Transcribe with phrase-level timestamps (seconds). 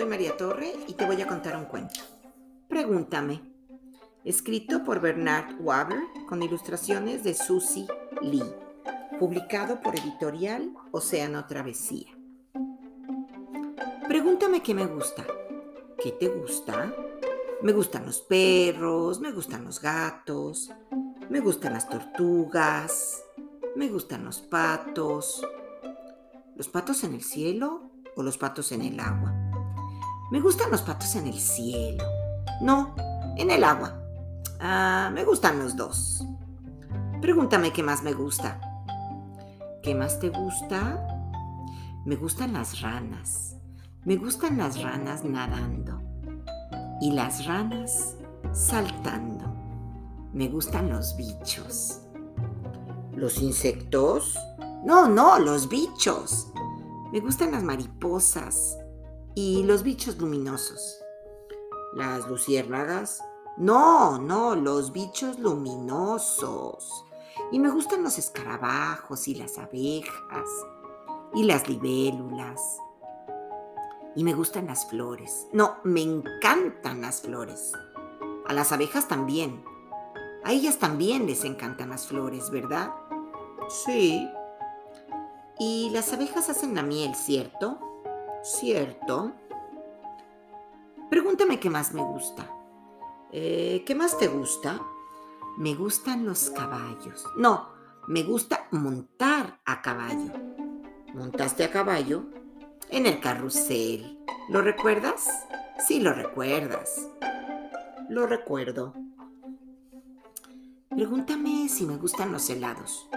[0.00, 2.00] Soy María Torre y te voy a contar un cuento.
[2.70, 3.42] Pregúntame.
[4.24, 7.86] Escrito por Bernard Waber con ilustraciones de Susie
[8.22, 8.42] Lee.
[9.18, 12.06] Publicado por Editorial Océano Travesía.
[14.08, 15.26] Pregúntame qué me gusta.
[16.02, 16.94] ¿Qué te gusta?
[17.60, 20.70] Me gustan los perros, me gustan los gatos,
[21.28, 23.22] me gustan las tortugas,
[23.76, 25.46] me gustan los patos.
[26.56, 29.39] ¿Los patos en el cielo o los patos en el agua?
[30.30, 32.04] Me gustan los patos en el cielo.
[32.60, 32.94] No,
[33.36, 34.00] en el agua.
[34.60, 36.24] Ah, me gustan los dos.
[37.20, 38.60] Pregúntame qué más me gusta.
[39.82, 41.04] ¿Qué más te gusta?
[42.04, 43.56] Me gustan las ranas.
[44.04, 46.00] Me gustan las ranas nadando
[47.00, 48.14] y las ranas
[48.52, 49.52] saltando.
[50.32, 52.02] Me gustan los bichos.
[53.16, 54.38] ¿Los insectos?
[54.84, 56.52] No, no, los bichos.
[57.12, 58.76] Me gustan las mariposas
[59.34, 60.98] y los bichos luminosos.
[61.94, 63.22] ¿Las luciérnagas?
[63.56, 67.04] No, no, los bichos luminosos.
[67.52, 70.48] Y me gustan los escarabajos y las abejas
[71.34, 72.60] y las libélulas
[74.14, 75.46] y me gustan las flores.
[75.52, 77.72] No, me encantan las flores.
[78.46, 79.64] A las abejas también.
[80.44, 82.92] A ellas también les encantan las flores, ¿verdad?
[83.68, 84.28] Sí.
[85.58, 87.78] Y las abejas hacen la miel, ¿cierto?
[88.42, 89.32] Cierto.
[91.10, 92.50] Pregúntame qué más me gusta.
[93.32, 94.80] Eh, ¿Qué más te gusta?
[95.58, 97.24] Me gustan los caballos.
[97.36, 97.68] No,
[98.08, 100.32] me gusta montar a caballo.
[101.14, 102.24] ¿Montaste a caballo?
[102.90, 104.18] en el carrusel.
[104.48, 105.28] ¿Lo recuerdas?
[105.86, 107.08] Sí, lo recuerdas.
[108.08, 108.94] Lo recuerdo.
[110.88, 113.08] Pregúntame si me gustan los helados.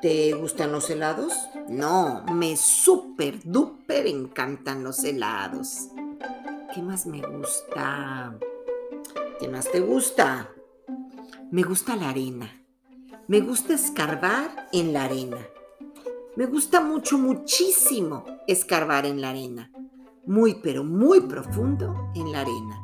[0.00, 1.34] ¿Te gustan los helados?
[1.68, 5.88] No, me súper, duper encantan los helados.
[6.74, 8.34] ¿Qué más me gusta?
[9.38, 10.48] ¿Qué más te gusta?
[11.50, 12.50] Me gusta la arena.
[13.28, 15.46] Me gusta escarbar en la arena.
[16.34, 19.70] Me gusta mucho, muchísimo escarbar en la arena.
[20.24, 22.80] Muy, pero muy profundo en la arena.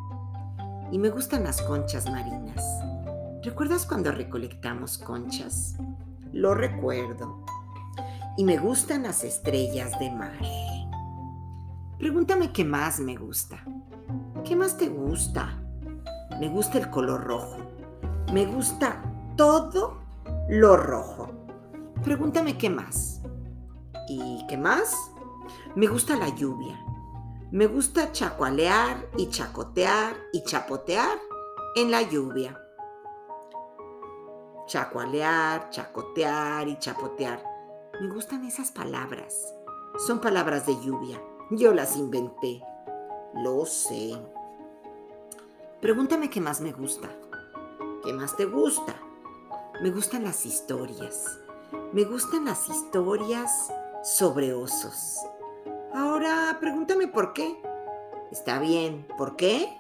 [0.93, 2.63] Y me gustan las conchas marinas.
[3.43, 5.77] ¿Recuerdas cuando recolectamos conchas?
[6.37, 7.43] Lo recuerdo.
[8.37, 10.39] Y me gustan las estrellas de mar.
[11.99, 13.65] Pregúntame qué más me gusta.
[14.45, 15.59] ¿Qué más te gusta?
[16.39, 17.57] Me gusta el color rojo.
[18.35, 19.03] Me gusta
[19.35, 19.99] todo
[20.51, 21.31] lo rojo.
[22.05, 23.23] Pregúntame qué más.
[24.07, 24.95] ¿Y qué más?
[25.75, 26.79] Me gusta la lluvia.
[27.51, 31.17] Me gusta chacualear y chacotear y chapotear
[31.77, 32.61] en la lluvia.
[34.67, 37.41] Chacualear, chacotear y chapotear.
[38.01, 39.55] Me gustan esas palabras.
[40.07, 41.23] Son palabras de lluvia.
[41.51, 42.63] Yo las inventé.
[43.35, 44.17] Lo sé.
[45.81, 47.09] Pregúntame qué más me gusta.
[48.03, 48.97] ¿Qué más te gusta?
[49.83, 51.39] Me gustan las historias.
[51.93, 53.73] Me gustan las historias
[54.03, 55.21] sobre osos.
[55.95, 57.57] Ahora pregúntame por qué.
[58.33, 59.79] Está bien, ¿por qué?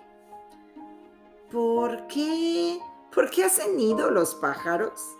[1.50, 2.78] ¿Por qué?
[3.16, 5.16] ¿Por qué hacen nido los pájaros?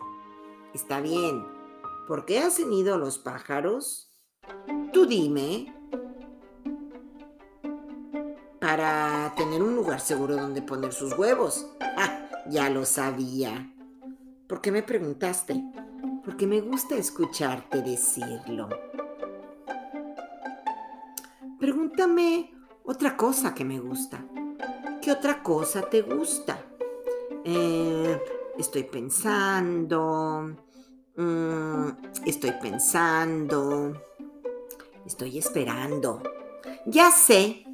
[0.75, 1.47] Está bien,
[2.07, 4.13] ¿por qué hacen nido los pájaros?
[4.93, 5.75] Tú dime.
[8.61, 11.67] Para tener un lugar seguro donde poner sus huevos.
[11.81, 13.75] Ah, ya lo sabía.
[14.47, 15.65] ¿Por qué me preguntaste?
[16.23, 18.69] Porque me gusta escucharte decirlo.
[21.59, 22.53] Pregúntame
[22.85, 24.23] otra cosa que me gusta.
[25.01, 26.66] ¿Qué otra cosa te gusta?
[27.49, 28.21] Eh,
[28.59, 30.57] estoy pensando.
[31.17, 31.91] Mm,
[32.27, 34.03] estoy pensando.
[35.07, 36.25] Estoy esperando.
[36.87, 37.65] Ya sé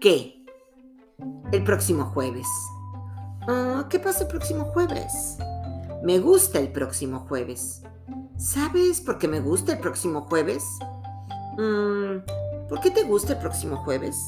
[0.00, 0.44] que
[1.52, 2.48] el próximo jueves.
[3.46, 5.38] Ah, ¿Qué pasa el próximo jueves?
[6.02, 7.82] Me gusta el próximo jueves.
[8.36, 10.64] ¿Sabes por qué me gusta el próximo jueves?
[11.56, 12.26] Mm,
[12.68, 14.20] ¿Por qué te gusta el próximo jueves?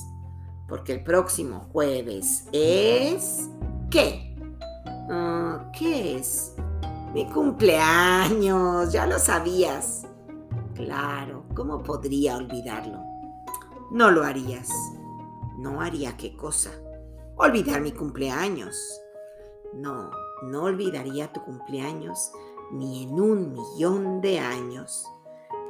[0.68, 3.48] Porque el próximo jueves es...
[3.90, 4.27] ¿Qué?
[5.10, 6.54] Ah, ¿Qué es?
[7.14, 10.06] Mi cumpleaños, ya lo sabías.
[10.74, 12.98] Claro, ¿cómo podría olvidarlo?
[13.90, 14.68] No lo harías.
[15.56, 16.70] No haría qué cosa.
[17.36, 19.00] Olvidar mi cumpleaños.
[19.74, 20.10] No,
[20.42, 22.30] no olvidaría tu cumpleaños
[22.70, 25.06] ni en un millón de años.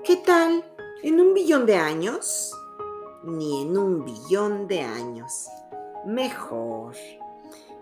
[0.05, 0.64] ¿Qué tal?
[1.02, 2.52] ¿En un billón de años?
[3.23, 5.49] Ni en un billón de años.
[6.05, 6.94] Mejor.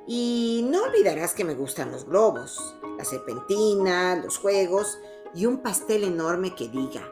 [0.07, 4.99] Y no olvidarás que me gustan los globos, la serpentina, los juegos
[5.35, 7.03] y un pastel enorme que diga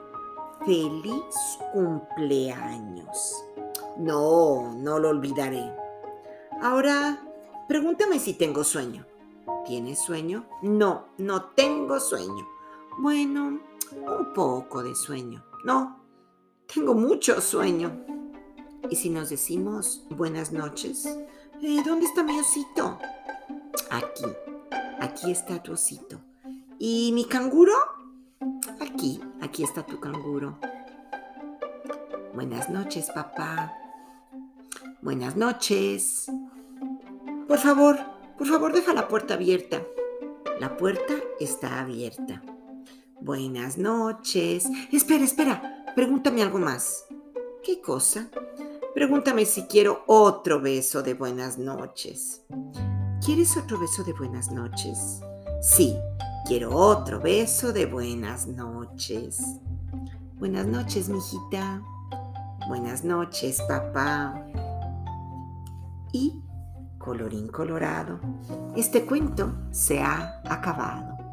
[0.65, 3.45] feliz cumpleaños.
[3.99, 5.73] No, no lo olvidaré.
[6.63, 7.21] Ahora,
[7.69, 9.07] pregúntame si tengo sueño.
[9.67, 10.47] ¿Tienes sueño?
[10.63, 12.47] No, no tengo sueño.
[12.99, 13.61] Bueno,
[13.93, 15.45] un poco de sueño.
[15.65, 16.01] No,
[16.73, 18.05] tengo mucho sueño.
[18.89, 21.09] ¿Y si nos decimos buenas noches?
[21.63, 22.99] Eh, ¿Dónde está mi osito?
[23.91, 24.25] Aquí,
[25.01, 26.21] aquí está tu osito.
[26.79, 27.75] ¿Y mi canguro?
[28.81, 30.59] Aquí, aquí está tu canguro.
[32.35, 33.73] Buenas noches, papá.
[35.01, 36.27] Buenas noches.
[37.47, 37.99] Por favor,
[38.37, 39.83] por favor, deja la puerta abierta.
[40.61, 42.43] La puerta está abierta.
[43.21, 44.69] Buenas noches.
[44.91, 45.85] Espera, espera.
[45.95, 47.07] Pregúntame algo más.
[47.63, 48.29] ¿Qué cosa?
[48.95, 52.43] Pregúntame si quiero otro beso de buenas noches.
[53.21, 55.21] ¿Quieres otro beso de buenas noches?
[55.61, 55.97] Sí,
[56.47, 59.59] quiero otro beso de buenas noches.
[60.35, 61.83] Buenas noches, mijita.
[62.69, 64.47] Buenas noches, papá.
[66.13, 66.41] Y,
[66.97, 68.21] colorín colorado,
[68.77, 71.24] este cuento se ha acabado.